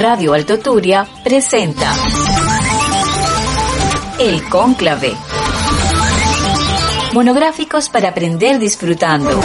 [0.00, 1.94] Radio Alto Turia presenta
[4.18, 5.14] El Cónclave.
[7.12, 9.40] Monográficos para aprender disfrutando.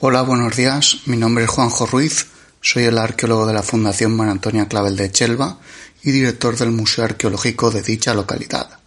[0.00, 1.02] Hola, buenos días.
[1.06, 2.26] Mi nombre es Juanjo Ruiz.
[2.60, 5.58] Soy el arqueólogo de la Fundación María Clavel de Chelva
[6.02, 8.78] y director del Museo Arqueológico de dicha localidad.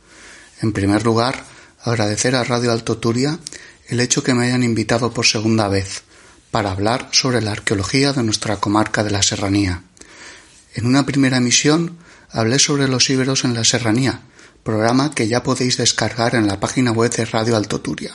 [0.61, 1.41] En primer lugar,
[1.83, 3.39] agradecer a Radio Alto Turia
[3.87, 6.03] el hecho que me hayan invitado por segunda vez
[6.51, 9.83] para hablar sobre la arqueología de nuestra comarca de la Serranía.
[10.75, 11.97] En una primera emisión
[12.29, 14.21] hablé sobre los íberos en la Serranía,
[14.63, 18.13] programa que ya podéis descargar en la página web de Radio Alto Turia.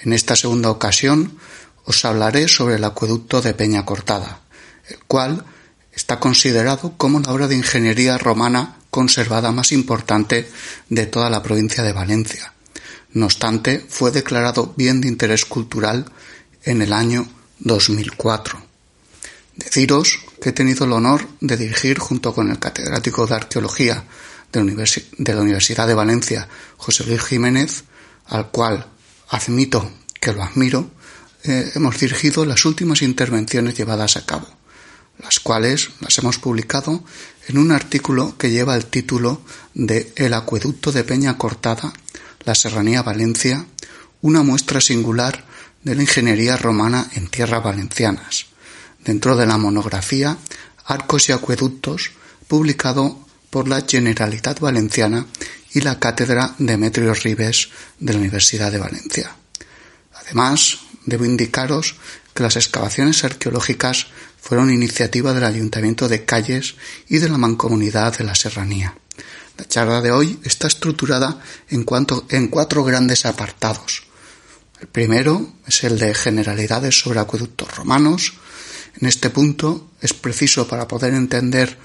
[0.00, 1.38] En esta segunda ocasión
[1.84, 4.40] os hablaré sobre el acueducto de Peña Cortada,
[4.88, 5.44] el cual
[5.92, 10.48] está considerado como la obra de ingeniería romana conservada más importante
[10.88, 12.53] de toda la provincia de Valencia.
[13.14, 16.10] No obstante, fue declarado bien de interés cultural
[16.64, 17.28] en el año
[17.60, 18.60] 2004.
[19.56, 24.04] Deciros que he tenido el honor de dirigir junto con el catedrático de Arqueología
[24.52, 27.84] de la, Universidad de Valencia, José Luis Jiménez,
[28.26, 28.86] al cual
[29.28, 30.90] admito que lo admiro,
[31.44, 34.48] eh, hemos dirigido las últimas intervenciones llevadas a cabo,
[35.22, 37.04] las cuales las hemos publicado
[37.46, 39.42] en un artículo que lleva el título
[39.74, 41.92] de El acueducto de Peña Cortada,
[42.44, 43.64] la Serranía Valencia,
[44.22, 45.44] una muestra singular
[45.82, 48.46] de la ingeniería romana en tierras valencianas,
[49.04, 50.36] dentro de la monografía
[50.86, 52.12] Arcos y Acueductos,
[52.48, 55.26] publicado por la Generalitat Valenciana
[55.72, 57.68] y la Cátedra Demetrio Ribes
[57.98, 59.36] de la Universidad de Valencia.
[60.14, 61.96] Además, debo indicaros
[62.34, 64.08] que las excavaciones arqueológicas
[64.40, 66.74] fueron iniciativa del Ayuntamiento de Calles
[67.08, 68.94] y de la Mancomunidad de la Serranía.
[69.56, 74.02] La charla de hoy está estructurada en, cuanto, en cuatro grandes apartados.
[74.80, 78.34] El primero es el de generalidades sobre acueductos romanos.
[79.00, 81.78] En este punto es preciso para poder entender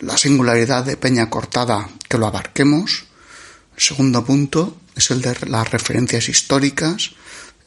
[0.00, 3.04] la singularidad de Peña Cortada que lo abarquemos.
[3.76, 7.12] El segundo punto es el de las referencias históricas,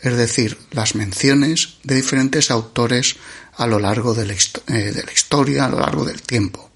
[0.01, 3.15] es decir, las menciones de diferentes autores
[3.55, 6.69] a lo largo de la, eh, de la historia, a lo largo del tiempo.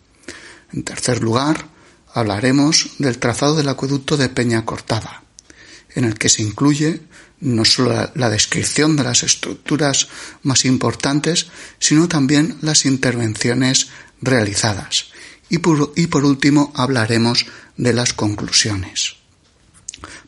[0.74, 1.71] En tercer lugar,
[2.13, 5.23] hablaremos del trazado del acueducto de Peña Cortada,
[5.95, 7.01] en el que se incluye
[7.41, 10.07] no solo la, descripción de las estructuras
[10.44, 11.47] más importantes,
[11.79, 13.89] sino también las intervenciones
[14.22, 15.07] realizadas.
[15.49, 19.16] Y por, último hablaremos de las conclusiones.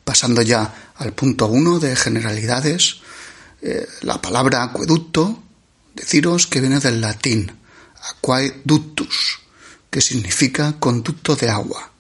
[0.03, 2.97] Pasando ya al punto uno de generalidades,
[3.61, 5.41] eh, la palabra acueducto,
[5.95, 7.51] deciros que viene del latín
[8.17, 9.39] aquaeductus,
[9.93, 11.91] que significa conducto de agua,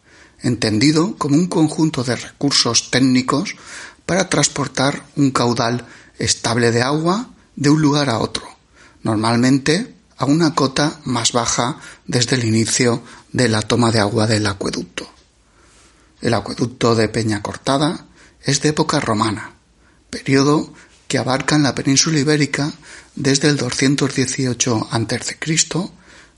[0.41, 3.55] entendido como un conjunto de recursos técnicos
[4.07, 5.85] para transportar un caudal
[6.17, 8.49] estable de agua de un lugar a otro,
[9.03, 11.77] normalmente a una cota más baja
[12.07, 15.07] desde el inicio de la toma de agua del acueducto.
[16.19, 18.07] El acueducto de Peña Cortada
[18.41, 19.53] es de época romana,
[20.09, 20.73] periodo
[21.07, 22.73] que abarca en la península ibérica
[23.13, 25.37] desde el 218 a.C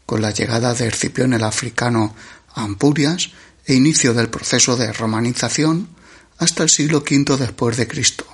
[0.05, 2.15] con la llegada de Escipión el africano
[2.53, 3.31] a Ampurias
[3.65, 5.89] e inicio del proceso de romanización
[6.37, 8.25] hasta el siglo V después de Cristo,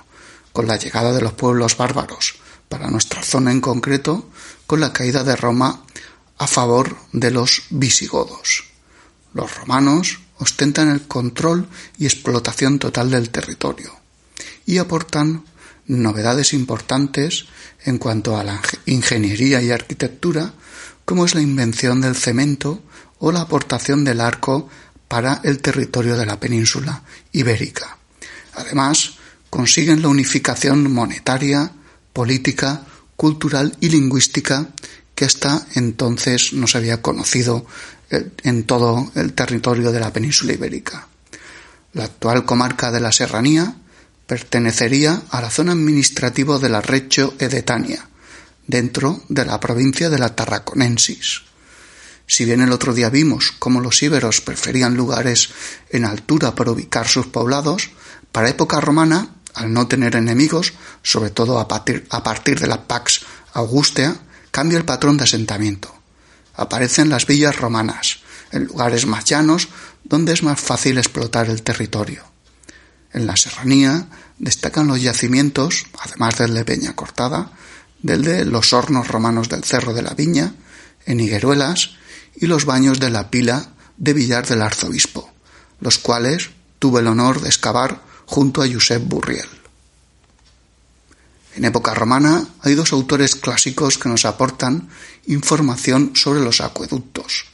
[0.52, 2.36] con la llegada de los pueblos bárbaros,
[2.68, 4.28] para nuestra zona en concreto,
[4.66, 5.84] con la caída de Roma
[6.38, 8.64] a favor de los visigodos.
[9.34, 11.68] Los romanos ostentan el control
[11.98, 13.94] y explotación total del territorio
[14.66, 15.44] y aportan
[15.86, 17.46] novedades importantes
[17.84, 20.52] en cuanto a la ingeniería y arquitectura
[21.04, 22.82] como es la invención del cemento
[23.18, 24.68] o la aportación del arco
[25.08, 27.02] para el territorio de la península
[27.32, 27.98] ibérica.
[28.54, 29.14] Además,
[29.50, 31.72] consiguen la unificación monetaria,
[32.12, 32.82] política,
[33.16, 34.68] cultural y lingüística
[35.14, 37.66] que hasta entonces no se había conocido
[38.10, 41.06] eh, en todo el territorio de la península ibérica.
[41.92, 43.76] La actual comarca de la Serranía
[44.26, 48.08] pertenecería a la zona administrativa de la Reggio Edetania,
[48.66, 51.42] dentro de la provincia de la Tarraconensis.
[52.26, 55.50] Si bien el otro día vimos cómo los íberos preferían lugares
[55.90, 57.90] en altura para ubicar sus poblados,
[58.30, 60.72] para época romana al no tener enemigos,
[61.02, 63.20] sobre todo a partir, de la Pax
[63.52, 64.16] Augustea,
[64.50, 65.94] cambia el patrón de asentamiento.
[66.54, 68.20] Aparecen las villas romanas,
[68.50, 69.68] en lugares más llanos
[70.04, 72.24] donde es más fácil explotar el territorio.
[73.12, 74.06] En la serranía
[74.38, 77.52] destacan los yacimientos, además del de Peña Cortada,
[78.02, 80.54] del de los hornos romanos del Cerro de la Viña,
[81.06, 81.90] en Higueruelas,
[82.36, 85.30] y los baños de la pila de Villar del Arzobispo,
[85.80, 89.48] los cuales tuve el honor de excavar junto a Josep Burriel.
[91.54, 94.88] En época romana hay dos autores clásicos que nos aportan
[95.26, 97.44] información sobre los acueductos.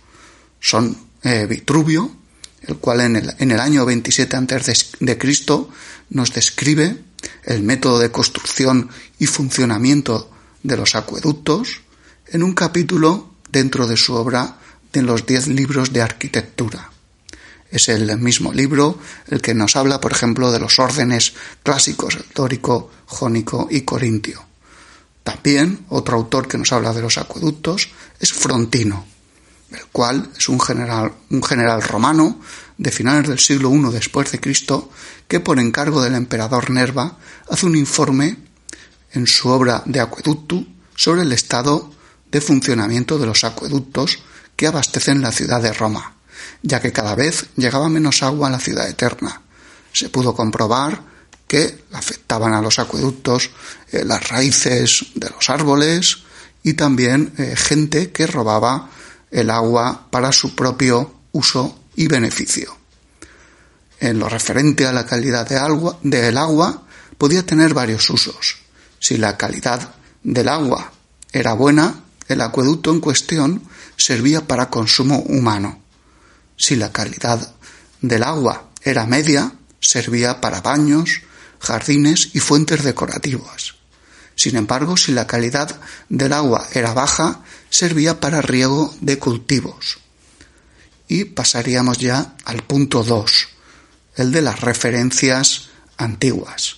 [0.61, 2.15] Son eh, Vitruvio,
[2.63, 4.75] el cual en el, en el año 27 a.C.
[6.11, 7.03] nos describe
[7.45, 10.31] el método de construcción y funcionamiento
[10.63, 11.81] de los acueductos
[12.27, 14.59] en un capítulo dentro de su obra
[14.93, 16.91] de los diez libros de arquitectura.
[17.71, 22.25] Es el mismo libro el que nos habla, por ejemplo, de los órdenes clásicos, el
[22.35, 24.45] dórico, jónico y corintio.
[25.23, 29.05] También otro autor que nos habla de los acueductos es Frontino,
[29.71, 32.41] el cual es un general, un general romano
[32.79, 34.91] de finales del siglo I después de Cristo
[35.27, 37.19] que por encargo del emperador Nerva
[37.51, 38.48] hace un informe
[39.13, 40.65] en su obra de Acueducto
[40.95, 41.91] sobre el estado
[42.31, 44.19] de funcionamiento de los acueductos
[44.57, 46.17] que abastecen la ciudad de Roma,
[46.63, 49.43] ya que cada vez llegaba menos agua a la ciudad eterna.
[49.93, 51.03] Se pudo comprobar
[51.47, 53.51] que afectaban a los acueductos
[53.91, 56.19] eh, las raíces de los árboles
[56.63, 58.91] y también eh, gente que robaba
[59.31, 62.77] el agua para su propio uso y beneficio.
[64.01, 66.83] En lo referente a la calidad de agua, del agua,
[67.17, 68.68] podía tener varios usos.
[68.99, 70.93] Si la calidad del agua
[71.33, 73.63] era buena, el acueducto en cuestión
[73.97, 75.81] servía para consumo humano.
[76.57, 77.55] Si la calidad
[78.01, 81.23] del agua era media, servía para baños,
[81.61, 83.75] jardines y fuentes decorativas.
[84.35, 87.41] Sin embargo, si la calidad del agua era baja,
[87.71, 89.99] servía para riego de cultivos.
[91.09, 93.49] Y pasaríamos ya al punto 2,
[94.17, 96.78] el de las referencias antiguas.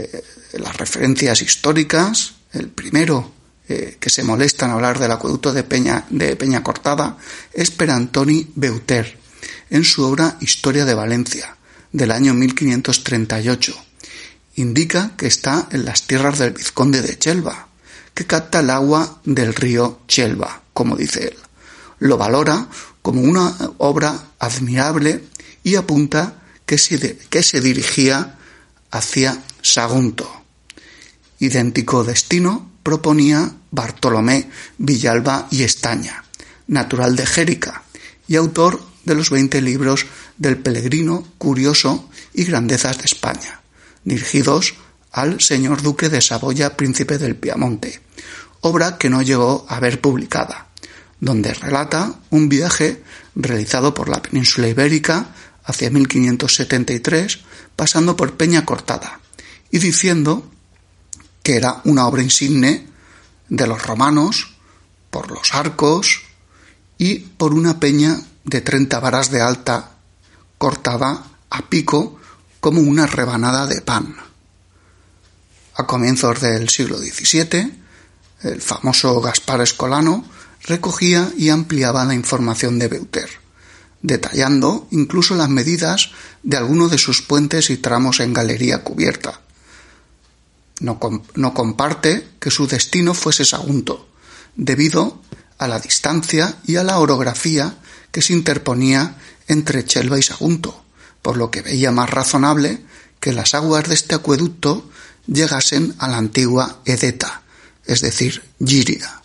[0.00, 0.24] Eh,
[0.54, 3.32] las referencias históricas, el primero
[3.68, 7.18] eh, que se molesta en hablar del acueducto de Peña, de Peña Cortada
[7.52, 9.18] es Per Antoni Beuter,
[9.68, 11.56] en su obra Historia de Valencia,
[11.92, 13.74] del año 1538.
[14.56, 17.68] Indica que está en las tierras del vizconde de Chelva,
[18.14, 21.36] que capta el agua del río Chelva, como dice él.
[21.98, 22.68] Lo valora
[23.02, 25.24] como una obra admirable
[25.62, 28.38] y apunta que se, que se dirigía
[28.90, 30.30] hacia Sagunto.
[31.38, 36.24] Idéntico destino proponía Bartolomé Villalba y Estaña,
[36.66, 37.82] natural de Jérica
[38.26, 43.60] y autor de los veinte libros del Peregrino, Curioso y Grandezas de España,
[44.04, 44.74] dirigidos
[45.12, 48.00] al señor duque de Saboya, príncipe del Piamonte,
[48.60, 50.68] obra que no llegó a ver publicada,
[51.18, 53.02] donde relata un viaje
[53.34, 55.34] realizado por la península ibérica
[55.64, 57.40] hacia 1573,
[57.76, 59.20] pasando por Peña Cortada,
[59.70, 60.48] y diciendo
[61.42, 62.86] que era una obra insigne
[63.48, 64.54] de los romanos
[65.10, 66.22] por los arcos
[66.98, 69.96] y por una peña de 30 varas de alta
[70.58, 72.18] cortada a pico
[72.60, 74.16] como una rebanada de pan.
[75.74, 77.72] A comienzos del siglo XVII,
[78.42, 80.24] el famoso Gaspar Escolano
[80.64, 83.30] recogía y ampliaba la información de Beuter,
[84.02, 86.10] detallando incluso las medidas
[86.42, 89.40] de algunos de sus puentes y tramos en galería cubierta,
[90.80, 94.08] no, comparte que su destino fuese Sagunto,
[94.56, 95.20] debido
[95.58, 97.76] a la distancia y a la orografía
[98.10, 100.84] que se interponía entre Chelva y Sagunto,
[101.22, 102.82] por lo que veía más razonable
[103.20, 104.90] que las aguas de este acueducto
[105.26, 107.42] llegasen a la antigua Edeta,
[107.84, 109.20] es decir, Giria.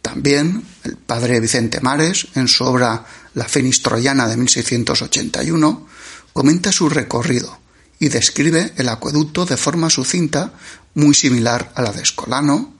[0.00, 5.86] También el padre Vicente Mares, en su obra La Fenistroyana de 1681,
[6.32, 7.58] comenta su recorrido,
[7.98, 10.52] y describe el acueducto de forma sucinta,
[10.94, 12.74] muy similar a la de Escolano,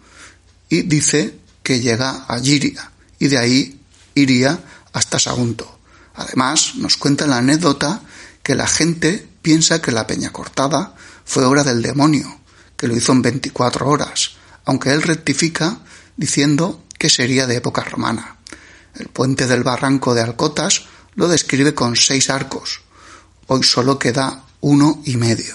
[0.69, 3.81] y dice que llega a Giria y de ahí
[4.15, 4.61] iría
[4.93, 5.79] hasta Sagunto.
[6.15, 8.03] Además, nos cuenta la anécdota
[8.43, 10.95] que la gente piensa que la peña cortada
[11.25, 12.41] fue obra del demonio,
[12.77, 14.33] que lo hizo en 24 horas,
[14.65, 15.79] aunque él rectifica
[16.17, 18.37] diciendo que sería de época romana.
[18.95, 22.83] El puente del barranco de Alcotas lo describe con seis arcos.
[23.47, 25.55] Hoy solo queda uno y medio.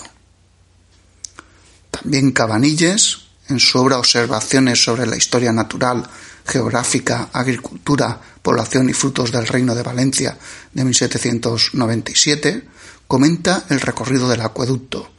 [1.89, 6.07] También Cabanilles, en su obra Observaciones sobre la historia natural,
[6.45, 10.37] geográfica, agricultura, población y frutos del Reino de Valencia
[10.71, 12.67] de 1797,
[13.07, 15.11] comenta el recorrido del acueducto,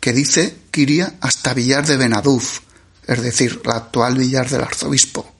[0.00, 2.62] que dice que iría hasta Villar de Benaduz,
[3.06, 5.30] es decir, la actual Villar del Arzobispo,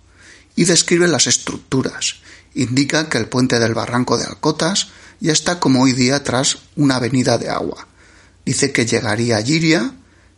[0.57, 2.17] y describe las estructuras.
[2.53, 4.89] Indica que el puente del barranco de Alcotas
[5.23, 7.87] ya está como hoy día tras una avenida de agua.
[8.45, 9.95] Dice que llegaría a Giria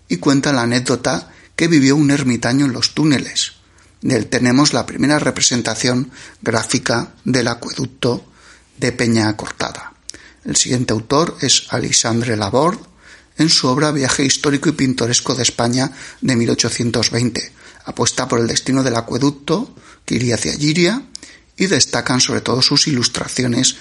[0.09, 3.53] y cuenta la anécdota que vivió un ermitaño en los túneles.
[4.03, 6.11] De él tenemos la primera representación
[6.43, 8.26] gráfica del acueducto
[8.76, 9.95] de Peña Cortada.
[10.45, 12.85] El siguiente autor es Alexandre Laborde
[13.38, 17.53] en su obra Viaje histórico y pintoresco de España de 1820.
[17.87, 19.75] Apuesta por el destino del acueducto
[20.05, 21.03] que iría hacia Giria
[21.57, 23.76] y destacan sobre todo sus ilustraciones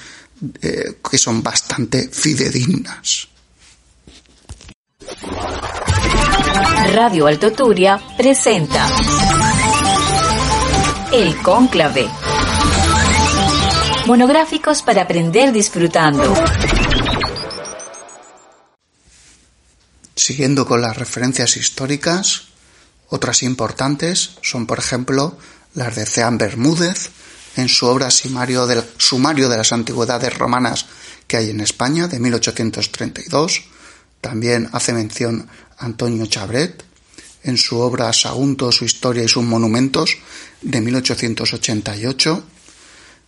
[0.61, 3.27] eh, que son bastante fidedignas.
[6.93, 8.87] Radio Alto Turia presenta
[11.11, 12.07] El Cónclave.
[14.05, 16.33] Monográficos para aprender disfrutando.
[20.15, 22.43] Siguiendo con las referencias históricas,
[23.09, 25.37] otras importantes son, por ejemplo,
[25.73, 27.11] las de Ceán Bermúdez,
[27.55, 30.85] en su obra Sumario de, las Antigüedades Romanas
[31.27, 33.63] que hay en España, de 1832.
[34.21, 36.83] También hace mención Antonio Chabret,
[37.43, 40.17] en su obra Sagunto, su historia y sus monumentos,
[40.61, 42.43] de 1888.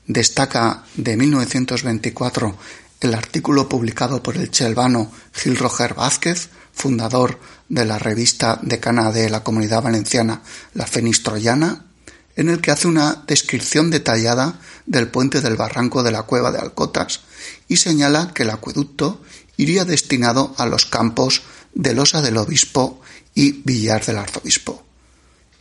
[0.08, 2.58] Destaca de 1924
[3.02, 7.40] el artículo publicado por el chelvano Gil Roger Vázquez, fundador
[7.70, 10.42] de la revista decana de la Comunidad Valenciana
[10.74, 11.86] La Fenis Troyana,
[12.36, 16.60] en el que hace una descripción detallada del puente del barranco de la cueva de
[16.60, 17.22] Alcotas
[17.68, 19.22] y señala que el acueducto
[19.58, 23.02] iría destinado a los campos de Losa del Obispo
[23.34, 24.84] y Villar del Arzobispo.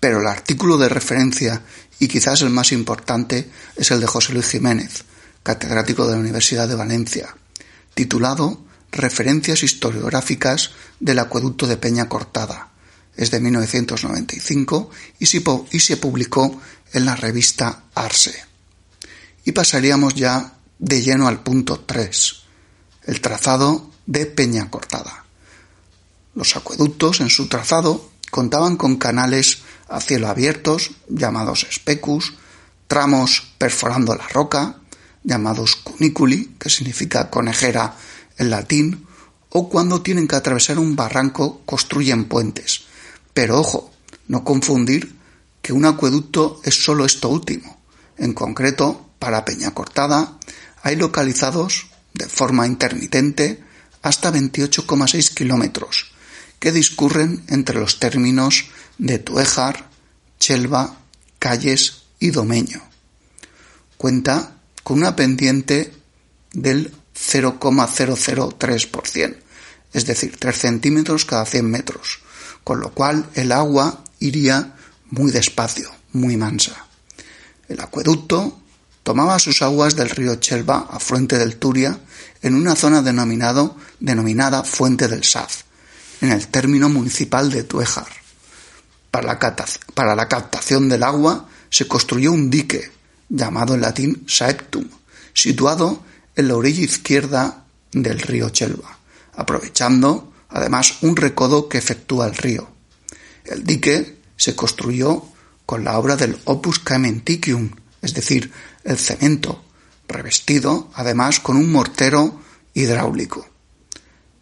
[0.01, 1.63] Pero el artículo de referencia
[1.99, 5.05] y quizás el más importante es el de José Luis Jiménez,
[5.43, 7.35] catedrático de la Universidad de Valencia,
[7.95, 12.74] titulado Referencias historiográficas del acueducto de Peña Cortada.
[13.17, 16.61] Es de 1995 y se publicó
[16.93, 18.35] en la revista Arse.
[19.45, 22.35] Y pasaríamos ya de lleno al punto 3,
[23.07, 25.25] el trazado de Peña Cortada.
[26.35, 32.35] Los acueductos en su trazado contaban con canales a cielo abiertos, llamados specus,
[32.89, 34.77] tramos perforando la roca,
[35.23, 37.97] llamados cuniculi, que significa conejera
[38.39, 39.07] en latín,
[39.51, 42.87] o cuando tienen que atravesar un barranco construyen puentes.
[43.35, 43.93] Pero ojo,
[44.29, 45.17] no confundir
[45.61, 47.79] que un acueducto es solo esto último.
[48.17, 50.39] En concreto, para Peña Cortada
[50.83, 53.63] hay localizados de forma intermitente
[54.03, 56.13] hasta 28,6 kilómetros
[56.59, 58.67] que discurren entre los términos
[58.99, 59.89] de Tuéjar,
[60.39, 60.99] Chelva,
[61.39, 62.83] Calles y Domeño.
[63.97, 65.95] Cuenta con una pendiente
[66.53, 69.37] del 0,003%,
[69.93, 72.21] es decir, 3 centímetros cada 100 metros,
[72.65, 74.75] con lo cual el agua iría
[75.11, 76.87] muy despacio, muy mansa.
[77.69, 78.59] El acueducto
[79.03, 82.01] tomaba sus aguas del río Chelva, afluente del Turia,
[82.43, 85.65] en una zona denominado, denominada Fuente del Saz,
[86.21, 88.09] en el término municipal de Tuéjar.
[89.11, 89.57] Para la,
[89.95, 92.91] para la captación del agua se construyó un dique,
[93.29, 94.89] llamado en latín saectum,
[95.33, 96.03] situado
[96.37, 98.99] en la orilla izquierda del río Chelva,
[99.37, 102.71] aprovechando además un recodo que efectúa el río.
[103.45, 105.25] El dique se construyó
[105.67, 107.71] con la obra del opus caementicium,
[108.01, 108.53] es decir,
[108.85, 109.65] el cemento,
[110.07, 112.41] revestido además con un mortero
[112.73, 113.49] hidráulico.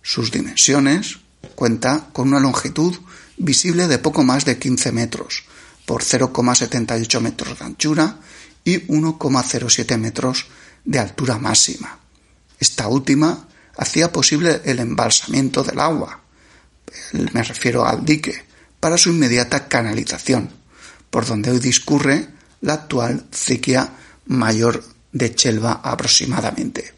[0.02, 1.18] Sus dimensiones
[1.54, 2.94] cuenta con una longitud
[3.38, 5.44] visible de poco más de 15 metros,
[5.86, 8.18] por 0,78 metros de anchura
[8.64, 10.44] y 1,07 metros
[10.84, 11.98] de altura máxima.
[12.60, 13.48] Esta última
[13.82, 16.20] hacía posible el embalsamiento del agua,
[17.12, 18.44] me refiero al dique,
[18.80, 20.50] para su inmediata canalización,
[21.10, 22.28] por donde hoy discurre
[22.60, 23.92] la actual cequia
[24.26, 26.94] mayor de Chelva aproximadamente.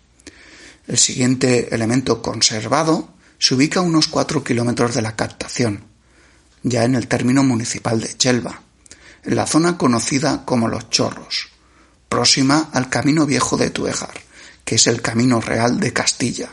[0.86, 5.84] El siguiente elemento conservado se ubica a unos 4 kilómetros de la captación,
[6.62, 8.62] ya en el término municipal de Chelva,
[9.24, 11.48] en la zona conocida como Los Chorros,
[12.08, 14.14] próxima al camino viejo de Tuejar,
[14.64, 16.50] que es el camino real de Castilla.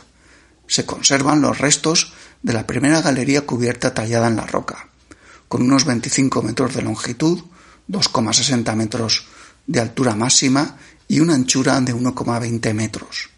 [0.72, 4.88] Se conservan los restos de la primera galería cubierta tallada en la roca,
[5.46, 7.42] con unos 25 metros de longitud,
[7.90, 9.26] 2,60 metros
[9.66, 13.28] de altura máxima y una anchura de 1,20 metros.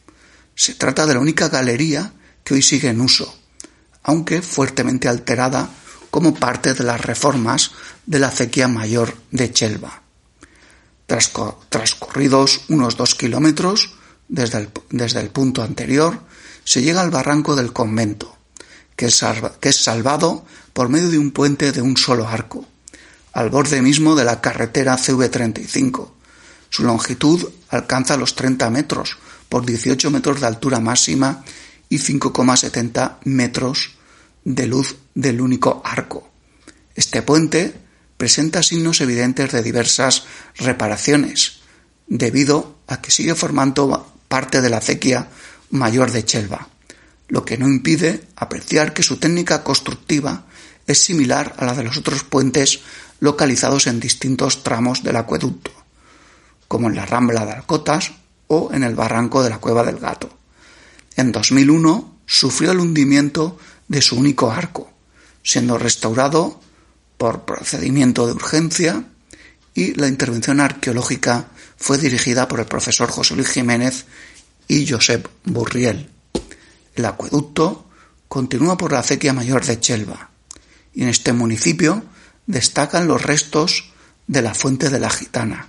[0.54, 2.12] Se trata de la única galería
[2.44, 3.36] que hoy sigue en uso,
[4.04, 5.68] aunque fuertemente alterada
[6.12, 7.72] como parte de las reformas
[8.06, 10.02] de la acequia mayor de Chelva.
[11.68, 13.96] Transcurridos unos dos kilómetros
[14.28, 16.32] desde el, desde el punto anterior,
[16.64, 18.36] se llega al barranco del convento,
[18.96, 19.24] que es,
[19.60, 22.66] que es salvado por medio de un puente de un solo arco,
[23.32, 26.10] al borde mismo de la carretera CV35.
[26.70, 29.18] Su longitud alcanza los 30 metros
[29.48, 31.44] por 18 metros de altura máxima
[31.88, 33.92] y 5,70 metros
[34.44, 36.28] de luz del único arco.
[36.94, 37.74] Este puente
[38.16, 40.24] presenta signos evidentes de diversas
[40.56, 41.60] reparaciones,
[42.06, 45.28] debido a que sigue formando parte de la acequia
[45.74, 46.68] mayor de Chelva,
[47.28, 50.46] lo que no impide apreciar que su técnica constructiva
[50.86, 52.80] es similar a la de los otros puentes
[53.18, 55.72] localizados en distintos tramos del acueducto,
[56.68, 58.12] como en la Rambla de Alcotas
[58.46, 60.30] o en el barranco de la Cueva del Gato.
[61.16, 64.92] En 2001 sufrió el hundimiento de su único arco,
[65.42, 66.60] siendo restaurado
[67.18, 69.04] por procedimiento de urgencia
[69.74, 74.06] y la intervención arqueológica fue dirigida por el profesor José Luis Jiménez
[74.68, 76.10] y Josep Burriel.
[76.94, 77.86] El acueducto
[78.28, 80.30] continúa por la acequia mayor de Chelva
[80.94, 82.04] y en este municipio
[82.46, 83.92] destacan los restos
[84.26, 85.68] de la fuente de la gitana,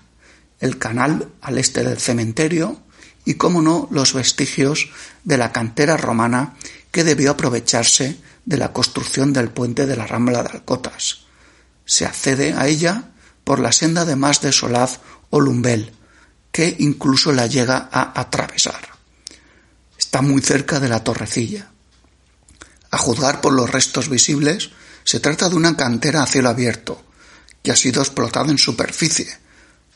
[0.60, 2.80] el canal al este del cementerio
[3.26, 4.90] y, como no, los vestigios
[5.24, 6.56] de la cantera romana
[6.92, 11.26] que debió aprovecharse de la construcción del puente de la Rambla de Alcotas.
[11.86, 13.10] Se accede a ella
[13.44, 15.00] por la senda de Más de Solaz
[15.30, 15.94] o Lumbel,
[16.56, 18.80] que incluso la llega a atravesar.
[19.98, 21.70] Está muy cerca de la torrecilla.
[22.92, 24.70] A juzgar por los restos visibles,
[25.04, 27.04] se trata de una cantera a cielo abierto,
[27.62, 29.38] que ha sido explotada en superficie.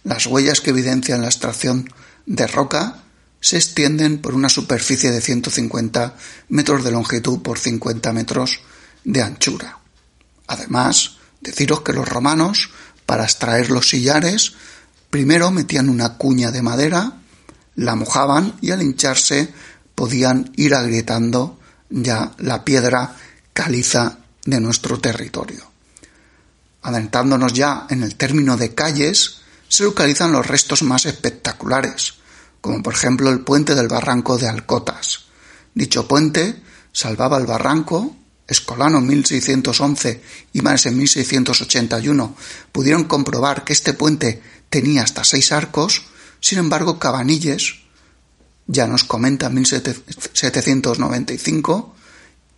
[0.03, 1.89] Las huellas que evidencian la extracción
[2.25, 3.03] de roca
[3.39, 6.17] se extienden por una superficie de 150
[6.49, 8.59] metros de longitud por 50 metros
[9.05, 9.79] de anchura.
[10.47, 12.69] Además, deciros que los romanos,
[13.05, 14.55] para extraer los sillares,
[15.09, 17.13] primero metían una cuña de madera,
[17.75, 19.53] la mojaban y al hincharse
[19.95, 23.15] podían ir agrietando ya la piedra
[23.53, 25.69] caliza de nuestro territorio.
[26.81, 29.37] Adentrándonos ya en el término de calles,
[29.67, 32.15] se localizan los restos más espectaculares,
[32.61, 35.25] como por ejemplo el puente del barranco de Alcotas.
[35.73, 38.15] Dicho puente salvaba el barranco,
[38.47, 40.21] Escolano 1611
[40.53, 42.35] y Mares en 1681
[42.71, 46.03] pudieron comprobar que este puente tenía hasta seis arcos,
[46.39, 47.79] sin embargo Cabanilles
[48.67, 51.95] ya nos comenta en 1795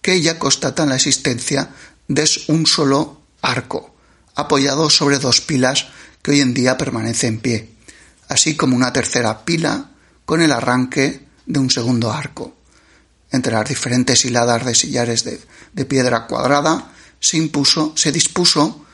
[0.02, 1.70] que ya constatan la existencia
[2.08, 3.96] de un solo arco,
[4.36, 5.88] apoyado sobre dos pilas
[6.22, 7.70] que hoy en día permanece en pie,
[8.28, 9.92] así como una tercera pila
[10.26, 12.56] con el arranque de un segundo arco.
[13.32, 18.86] Entre las diferentes hiladas de sillares de, piedra cuadrada se impuso, se dispuso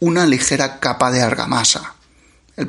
[0.00, 1.94] una ligera capa de argamasa.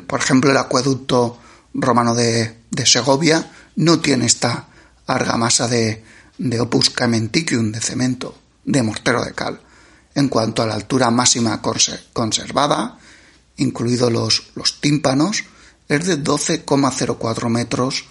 [0.06, 1.38] Por ejemplo, el acueducto
[1.74, 4.68] romano de, de Segovia no tiene esta
[5.06, 6.02] argamasa de,
[6.38, 9.60] de opus caementicum de cemento, de mortero de cal.
[10.14, 11.60] En cuanto a la altura máxima
[12.12, 12.98] conservada,
[13.56, 15.44] incluidos los, los tímpanos,
[15.88, 18.04] es de 12,04 metros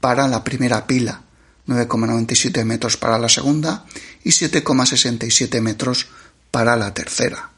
[0.00, 1.22] para la primera pila,
[1.66, 3.84] 9,97 metros para la segunda
[4.24, 6.06] y 7,67 metros
[6.50, 7.50] para la tercera.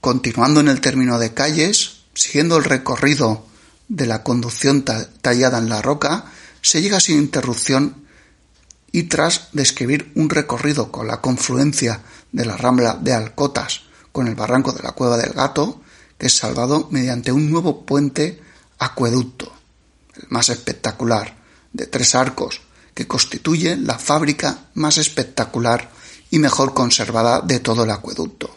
[0.00, 3.46] Continuando en el término de calles, siguiendo el recorrido
[3.86, 6.24] de la conducción tallada en la roca,
[6.60, 8.08] se llega sin interrupción
[8.90, 12.00] y tras describir un recorrido con la confluencia
[12.32, 15.80] de la rambla de Alcotas con el barranco de la Cueva del Gato,
[16.18, 18.42] que es salvado mediante un nuevo puente
[18.80, 19.52] acueducto,
[20.16, 21.36] el más espectacular,
[21.72, 22.62] de tres arcos,
[22.94, 25.88] que constituye la fábrica más espectacular
[26.30, 28.50] y mejor conservada de todo el acueducto.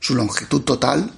[0.00, 1.12] Su longitud total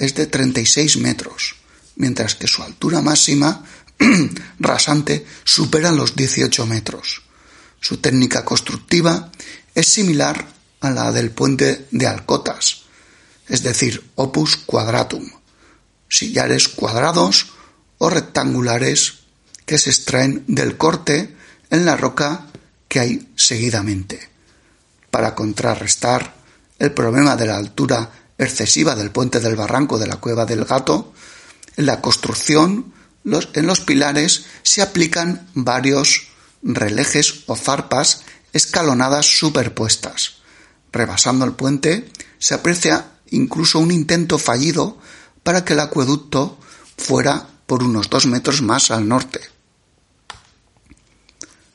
[0.00, 1.56] es de 36 metros,
[1.96, 3.62] mientras que su altura máxima
[4.58, 7.22] rasante supera los 18 metros.
[7.80, 9.30] Su técnica constructiva
[9.74, 10.48] es similar
[10.80, 12.84] a la del puente de Alcotas,
[13.46, 15.30] es decir, opus quadratum,
[16.08, 17.52] sillares cuadrados
[17.98, 19.18] o rectangulares
[19.66, 21.36] que se extraen del corte
[21.68, 22.46] en la roca
[22.88, 24.30] que hay seguidamente.
[25.10, 26.34] Para contrarrestar
[26.78, 28.10] el problema de la altura
[28.44, 31.12] excesiva del puente del barranco de la cueva del gato,
[31.76, 32.92] en la construcción
[33.24, 36.28] en los pilares se aplican varios
[36.62, 38.22] relejes o zarpas
[38.52, 40.36] escalonadas superpuestas.
[40.92, 44.98] Rebasando el puente se aprecia incluso un intento fallido
[45.42, 46.58] para que el acueducto
[46.96, 49.40] fuera por unos dos metros más al norte.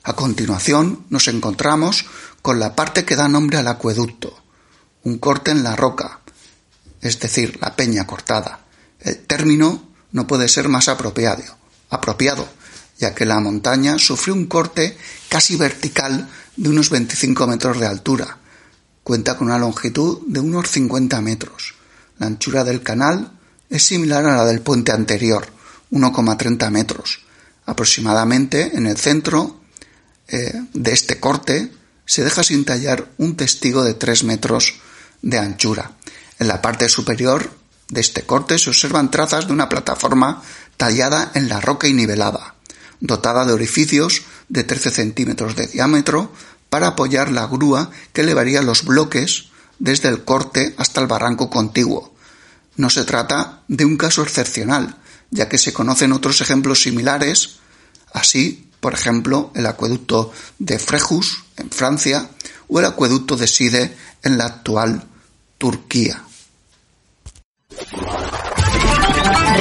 [0.04, 2.06] A continuación nos encontramos
[2.42, 4.38] con la parte que da nombre al acueducto,
[5.04, 6.22] un corte en la roca,
[7.06, 8.66] es decir, la peña cortada.
[9.00, 11.44] El término no puede ser más apropiado,
[11.90, 12.48] apropiado
[12.98, 14.98] ya que la montaña sufrió un corte
[15.30, 18.38] casi vertical de unos 25 metros de altura.
[19.04, 21.76] Cuenta con una longitud de unos 50 metros.
[22.18, 23.34] La anchura del canal
[23.70, 25.46] es similar a la del puente anterior,
[25.92, 27.20] 1,30 metros.
[27.66, 29.60] Aproximadamente en el centro
[30.28, 31.72] eh, de este corte
[32.06, 34.76] se deja sin tallar un testigo de 3 metros
[35.22, 35.92] de anchura.
[36.40, 37.52] En la parte superior
[37.90, 40.42] de este corte se observan trazas de una plataforma
[40.78, 42.56] tallada en la roca y nivelada,
[43.00, 46.32] dotada de orificios de 13 centímetros de diámetro
[46.70, 49.46] para apoyar la grúa que elevaría los bloques
[49.80, 52.14] desde el corte hasta el barranco contiguo.
[52.76, 54.98] No se trata de un caso excepcional,
[55.32, 57.60] ya que se conocen otros ejemplos similares,
[58.14, 62.30] así, por ejemplo, el acueducto de Frejus, en Francia,
[62.68, 65.08] o el acueducto de Side, en la actual
[65.66, 66.24] Turquía.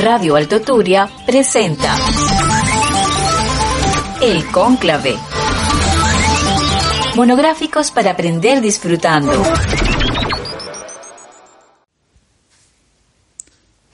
[0.02, 1.96] Radio Alto Turia presenta
[4.20, 5.16] El Cónclave.
[7.16, 9.42] Monográficos para aprender disfrutando.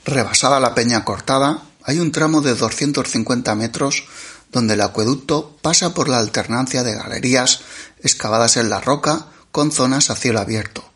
[0.04, 4.02] Rebasada la peña cortada, hay un tramo de 250 metros
[4.50, 7.60] donde el acueducto pasa por la alternancia de galerías
[8.02, 10.89] excavadas en la roca con zonas a cielo abierto.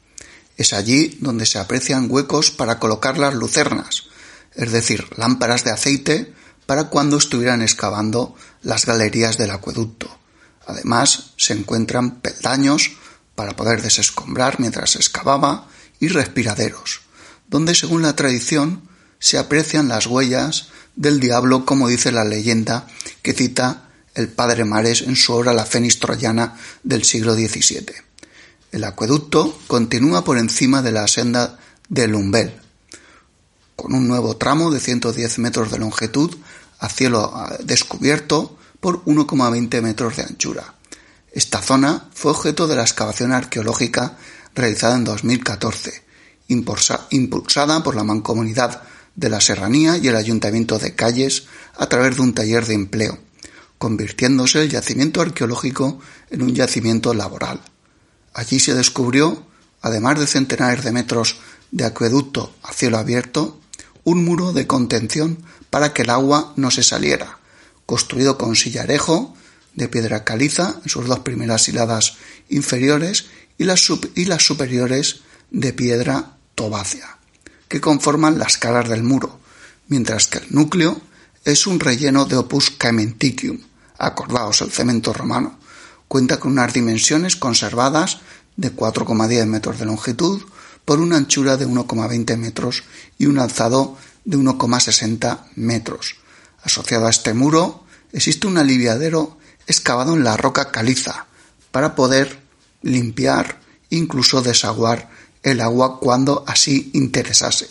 [0.56, 4.04] Es allí donde se aprecian huecos para colocar las lucernas,
[4.54, 6.32] es decir, lámparas de aceite
[6.66, 10.18] para cuando estuvieran excavando las galerías del acueducto.
[10.66, 12.92] Además, se encuentran peldaños
[13.34, 15.68] para poder desescombrar mientras se excavaba
[16.00, 17.02] y respiraderos,
[17.48, 18.88] donde según la tradición
[19.18, 22.86] se aprecian las huellas del diablo como dice la leyenda
[23.22, 28.03] que cita el padre Mares en su obra La Fénix Troyana del siglo XVII.
[28.74, 32.60] El acueducto continúa por encima de la senda de Lumbel,
[33.76, 36.36] con un nuevo tramo de 110 metros de longitud
[36.80, 37.32] a cielo
[37.62, 40.74] descubierto por 1,20 metros de anchura.
[41.30, 44.16] Esta zona fue objeto de la excavación arqueológica
[44.56, 46.02] realizada en 2014,
[46.48, 48.82] impulsada por la Mancomunidad
[49.14, 51.44] de la Serranía y el Ayuntamiento de Calles
[51.76, 53.20] a través de un taller de empleo,
[53.78, 57.60] convirtiéndose el yacimiento arqueológico en un yacimiento laboral.
[58.34, 59.46] Allí se descubrió,
[59.80, 61.36] además de centenares de metros
[61.70, 63.60] de acueducto a cielo abierto,
[64.02, 65.38] un muro de contención
[65.70, 67.38] para que el agua no se saliera,
[67.86, 69.34] construido con sillarejo
[69.74, 72.16] de piedra caliza en sus dos primeras hiladas
[72.48, 73.26] inferiores
[73.58, 75.20] y las, y superiores
[75.50, 77.18] de piedra tobácea,
[77.68, 79.40] que conforman las caras del muro,
[79.88, 81.00] mientras que el núcleo
[81.44, 83.60] es un relleno de opus caementicium,
[83.98, 85.58] acordaos el cemento romano.
[86.14, 88.18] Cuenta con unas dimensiones conservadas
[88.54, 90.40] de 4,10 metros de longitud
[90.84, 92.84] por una anchura de 1,20 metros
[93.18, 96.14] y un alzado de 1,60 metros.
[96.62, 101.26] Asociado a este muro existe un aliviadero excavado en la roca caliza
[101.72, 102.38] para poder
[102.82, 103.58] limpiar,
[103.90, 105.10] incluso desaguar
[105.42, 107.66] el agua cuando así interesase.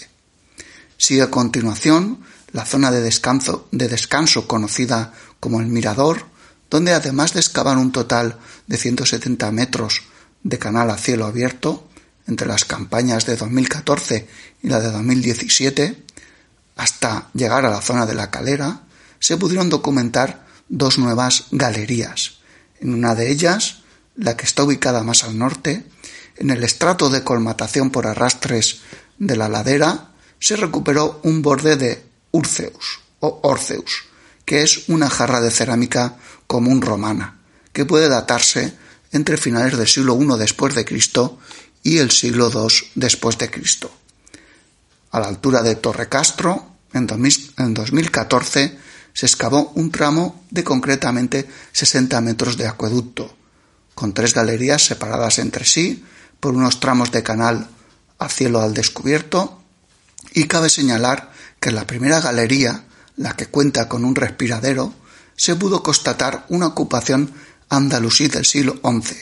[0.97, 2.19] Sigue a continuación
[2.51, 6.32] la zona de descanso, de descanso conocida como el Mirador,
[6.73, 10.01] donde además de excavar un total de 170 metros
[10.41, 11.87] de canal a cielo abierto,
[12.25, 14.27] entre las campañas de 2014
[14.63, 16.03] y la de 2017,
[16.75, 18.85] hasta llegar a la zona de la calera,
[19.19, 22.39] se pudieron documentar dos nuevas galerías.
[22.79, 23.83] En una de ellas,
[24.15, 25.85] la que está ubicada más al norte,
[26.37, 28.79] en el estrato de colmatación por arrastres
[29.19, 30.09] de la ladera,
[30.39, 34.05] se recuperó un borde de Urceus o Orceus,
[34.43, 37.39] que es una jarra de cerámica común romana,
[37.71, 38.73] que puede datarse
[39.11, 41.39] entre finales del siglo I después de Cristo
[41.83, 43.91] y el siglo II después de Cristo.
[45.11, 48.77] A la altura de Torre Castro, en 2014,
[49.13, 53.35] se excavó un tramo de concretamente 60 metros de acueducto,
[53.93, 56.03] con tres galerías separadas entre sí
[56.39, 57.69] por unos tramos de canal
[58.17, 59.61] a cielo al descubierto,
[60.33, 64.93] y cabe señalar que la primera galería, la que cuenta con un respiradero,
[65.35, 67.33] se pudo constatar una ocupación
[67.69, 69.15] andalusí del siglo XI.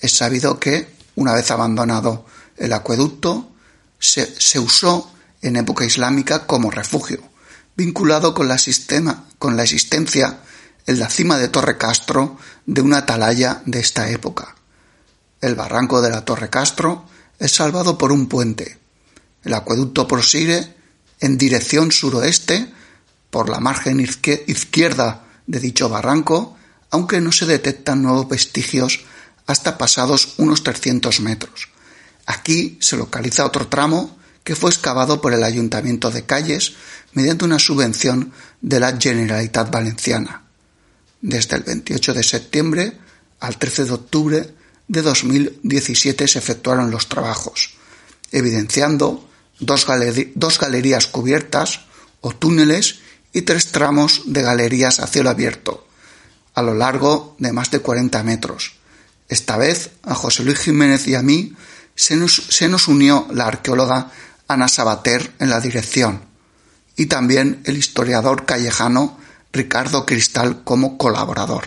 [0.00, 2.24] Es sabido que una vez abandonado
[2.56, 3.50] el acueducto,
[3.98, 7.22] se, usó en época islámica como refugio,
[7.76, 8.56] vinculado con la,
[9.38, 10.40] con la existencia
[10.86, 14.56] en la cima de Torre Castro de una atalaya de esta época.
[15.40, 17.04] El barranco de la Torre Castro
[17.38, 18.78] es salvado por un puente.
[19.44, 20.74] El acueducto prosigue
[21.20, 22.70] en dirección suroeste
[23.30, 26.56] por la margen izquierda de dicho barranco,
[26.90, 29.00] aunque no se detectan nuevos vestigios
[29.46, 31.68] hasta pasados unos 300 metros.
[32.24, 36.74] Aquí se localiza otro tramo que fue excavado por el Ayuntamiento de Calles
[37.12, 40.44] mediante una subvención de la Generalitat Valenciana.
[41.20, 42.98] Desde el 28 de septiembre
[43.40, 44.54] al 13 de octubre
[44.86, 47.74] de 2017 se efectuaron los trabajos,
[48.30, 49.86] evidenciando dos,
[50.36, 51.80] dos galerías cubiertas
[52.20, 53.00] o túneles
[53.32, 55.86] y tres tramos de galerías a cielo abierto,
[56.54, 58.74] a lo largo de más de 40 metros.
[59.28, 61.54] Esta vez a José Luis Jiménez y a mí
[61.94, 64.10] se nos, se nos unió la arqueóloga
[64.48, 66.22] Ana Sabater en la dirección
[66.96, 69.18] y también el historiador callejano
[69.52, 71.64] Ricardo Cristal como colaborador.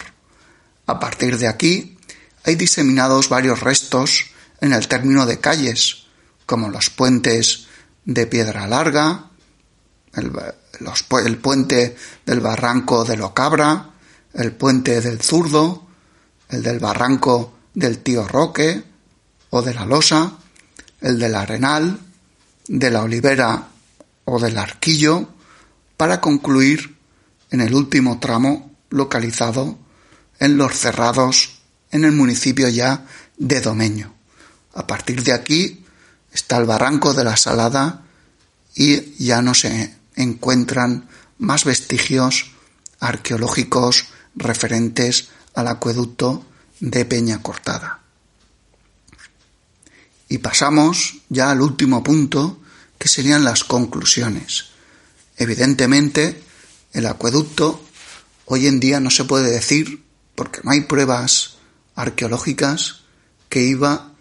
[0.86, 1.98] A partir de aquí
[2.44, 4.26] hay diseminados varios restos
[4.60, 6.04] en el término de calles,
[6.46, 7.68] como los puentes
[8.06, 9.30] de Piedra Larga,
[10.14, 10.32] el,
[10.80, 13.92] el puente del barranco de Locabra,
[14.34, 15.88] el puente del Zurdo,
[16.50, 18.84] el del barranco del Tío Roque
[19.50, 20.34] o de la Losa,
[21.02, 22.00] el del Arenal,
[22.68, 23.68] de la Olivera
[24.26, 25.30] o del Arquillo,
[25.98, 26.98] para concluir
[27.52, 29.78] en el último tramo localizado
[30.40, 31.60] en Los Cerrados,
[31.92, 33.06] en el municipio ya
[33.38, 34.14] de Domeño.
[34.74, 35.86] A partir de aquí
[36.32, 38.02] está el barranco de la Salada
[38.76, 42.52] y ya no se encuentran más vestigios
[43.00, 46.46] arqueológicos referentes al acueducto
[46.80, 48.00] de Peña Cortada.
[50.30, 52.60] Y pasamos ya al último punto,
[52.98, 54.66] que serían las conclusiones.
[55.38, 56.42] Evidentemente,
[56.94, 57.84] el acueducto
[58.46, 60.04] hoy en día no se puede decir,
[60.36, 61.58] porque no hay pruebas
[61.96, 63.02] arqueológicas,
[63.50, 64.14] que iba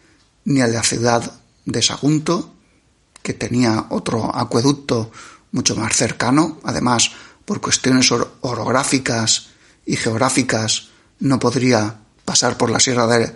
[0.44, 2.55] ni a la ciudad de Sagunto,
[3.22, 5.12] que tenía otro acueducto
[5.53, 7.12] mucho más cercano, además
[7.45, 9.49] por cuestiones orográficas
[9.87, 10.88] y geográficas
[11.21, 13.35] no podría pasar por la Sierra de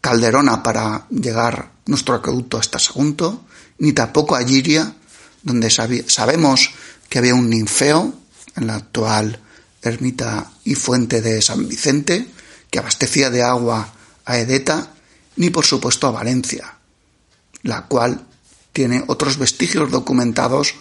[0.00, 3.44] Calderona para llegar nuestro acueducto hasta Sagunto,
[3.78, 4.94] ni tampoco a Giria,
[5.42, 6.70] donde sabemos
[7.08, 8.14] que había un ninfeo
[8.56, 9.40] en la actual
[9.82, 12.28] ermita y fuente de San Vicente,
[12.70, 13.92] que abastecía de agua
[14.24, 14.92] a Edeta,
[15.36, 16.74] ni por supuesto a Valencia,
[17.62, 18.26] la cual
[18.72, 20.74] tiene otros vestigios documentados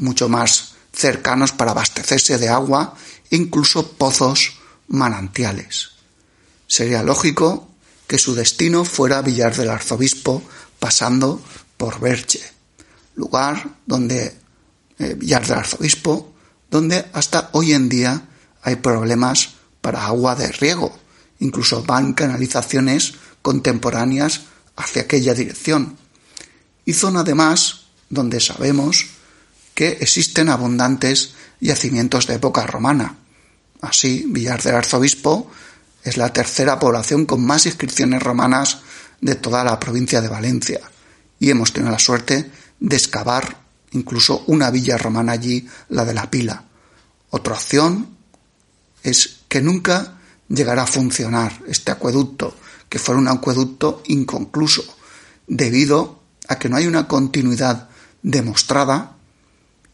[0.00, 2.96] mucho más cercanos para abastecerse de agua,
[3.30, 4.58] incluso pozos
[4.88, 5.90] manantiales.
[6.66, 7.68] Sería lógico
[8.06, 10.42] que su destino fuera Villar del Arzobispo,
[10.78, 11.40] pasando
[11.76, 12.40] por Berche,
[13.14, 14.36] lugar donde
[14.98, 16.34] eh, Villar del Arzobispo,
[16.70, 18.22] donde hasta hoy en día
[18.62, 20.98] hay problemas para agua de riego,
[21.38, 24.42] incluso van canalizaciones contemporáneas
[24.76, 25.96] hacia aquella dirección.
[26.84, 29.06] Y zona además donde sabemos
[29.80, 33.16] que existen abundantes yacimientos de época romana.
[33.80, 35.50] Así, Villar del Arzobispo
[36.04, 38.80] es la tercera población con más inscripciones romanas
[39.22, 40.80] de toda la provincia de Valencia
[41.38, 43.56] y hemos tenido la suerte de excavar
[43.92, 46.62] incluso una villa romana allí, la de la Pila.
[47.30, 48.18] Otra opción
[49.02, 52.54] es que nunca llegará a funcionar este acueducto,
[52.90, 54.84] que fuera un acueducto inconcluso,
[55.46, 57.88] debido a que no hay una continuidad
[58.22, 59.16] demostrada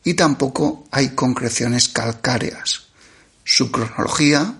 [0.06, 2.84] y tampoco hay concreciones calcáreas.
[3.42, 4.54] Su cronología,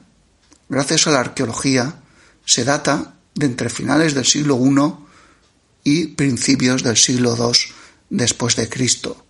[0.69, 2.01] gracias a la arqueología,
[2.45, 5.05] se data de entre finales del siglo I
[5.85, 7.57] y principios del siglo II
[8.11, 9.25] después de Cristo,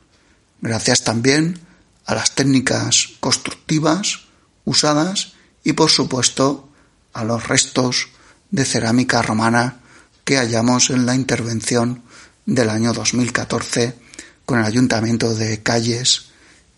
[0.63, 1.61] gracias también
[2.07, 4.21] a las técnicas constructivas
[4.65, 6.71] usadas y por supuesto
[7.13, 8.09] a los restos
[8.51, 9.81] de cerámica romana
[10.25, 12.05] que hallamos en la intervención
[12.47, 14.06] del año 2014
[14.47, 16.29] con el ayuntamiento de Calles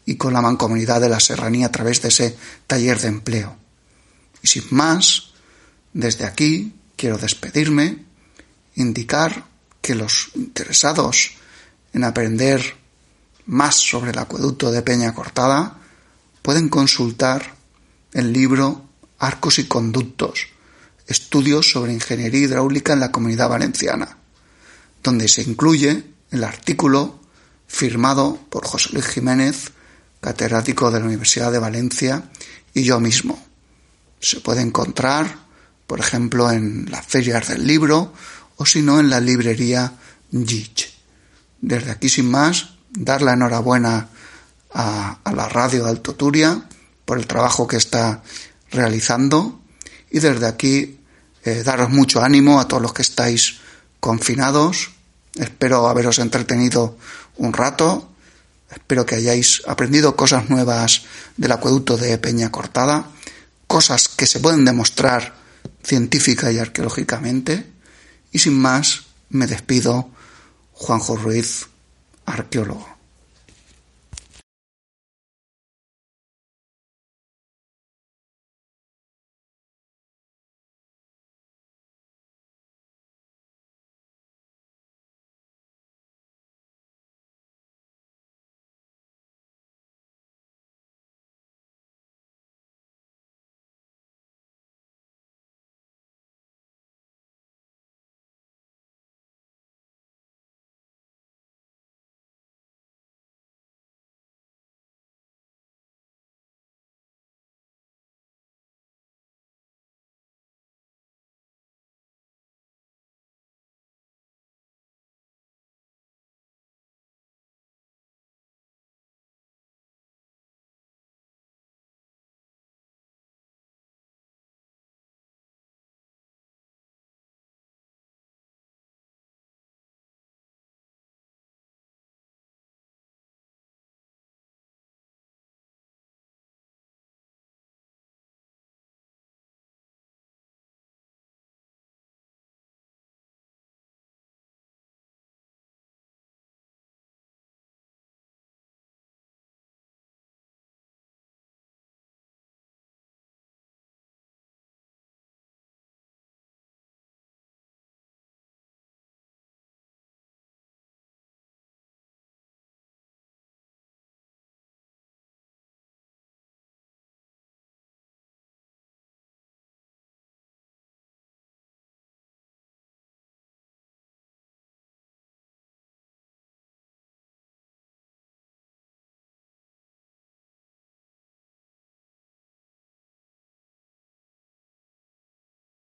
[0.07, 3.57] y con la mancomunidad de la Serranía a través de ese taller de empleo.
[4.43, 5.31] Y sin más,
[5.93, 8.05] desde aquí quiero despedirme,
[8.75, 9.47] indicar
[9.83, 11.33] que los interesados
[11.93, 12.77] en aprender
[13.47, 15.79] más sobre el acueducto de Peña Cortada
[16.43, 17.55] pueden consultar
[18.13, 20.47] el libro Arcos y Conductos,
[21.07, 24.17] estudios sobre ingeniería hidráulica en la comunidad valenciana,
[25.03, 27.18] donde se incluye el artículo
[27.69, 29.71] firmado por José Luis Jiménez,
[30.21, 32.25] catedrático de la Universidad de Valencia,
[32.75, 33.39] y yo mismo.
[34.21, 35.37] Se puede encontrar,
[35.87, 38.13] por ejemplo, en las ferias del libro
[38.57, 39.93] o si no en la librería
[40.33, 40.93] Gich.
[41.61, 44.09] Desde aquí, sin más, dar la enhorabuena
[44.73, 46.69] a, la radio Alto Turia
[47.05, 48.23] por el trabajo que está
[48.71, 49.61] realizando
[50.11, 51.01] y desde aquí
[51.45, 53.61] eh, daros mucho ánimo a todos los que estáis
[54.01, 54.91] confinados.
[55.39, 56.99] Espero haberos entretenido
[57.37, 58.11] un rato.
[58.71, 61.03] Espero que hayáis aprendido cosas nuevas
[61.37, 63.11] del acueducto de Peña Cortada,
[63.67, 65.35] cosas que se pueden demostrar
[65.83, 67.67] científica y arqueológicamente.
[68.33, 70.11] Y sin más, me despido,
[70.73, 71.67] Juanjo Ruiz,
[72.27, 72.98] arqueólogo.